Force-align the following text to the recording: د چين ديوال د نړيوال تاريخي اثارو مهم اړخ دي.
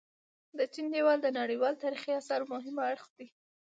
د 0.57 0.59
چين 0.73 0.85
ديوال 0.93 1.19
د 1.21 1.27
نړيوال 1.39 1.73
تاريخي 1.83 2.11
اثارو 2.19 2.49
مهم 2.53 2.75
اړخ 2.89 3.07
دي. 3.17 3.27